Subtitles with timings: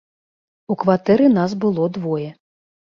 [0.71, 2.29] У кватэры нас было двое.